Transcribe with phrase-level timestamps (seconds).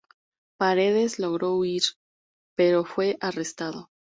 [0.57, 1.83] Paredes logró huir,
[2.57, 3.91] pero fue arrestado.